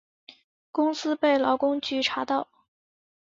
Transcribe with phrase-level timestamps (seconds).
[0.71, 2.47] 公司被劳工局查到